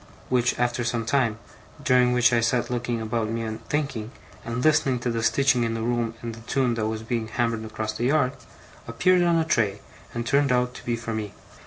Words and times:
which, 0.29 0.57
after 0.57 0.83
some 0.83 1.05
time, 1.05 1.37
during 1.83 2.11
which 2.11 2.33
I 2.33 2.39
sat 2.39 2.71
looking 2.71 2.99
about 2.99 3.29
me 3.29 3.43
and 3.43 3.63
thinking, 3.69 4.09
and 4.43 4.65
listening 4.65 4.97
to 5.01 5.11
the 5.11 5.21
stitching 5.21 5.63
in 5.63 5.75
the 5.75 5.83
room 5.83 6.15
and 6.23 6.33
the 6.33 6.41
tune 6.41 6.73
that 6.73 6.87
was 6.87 7.03
being 7.03 7.27
hammered 7.27 7.63
across 7.65 7.93
the 7.93 8.05
yard, 8.05 8.31
appeared 8.87 9.21
on 9.21 9.35
a 9.35 9.45
tray, 9.45 9.79
and 10.11 10.25
turned 10.25 10.51
out 10.51 10.73
to 10.73 10.85
be 10.85 10.95
for 10.95 11.13
me. 11.13 11.35